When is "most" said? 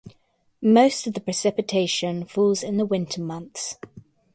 0.63-1.05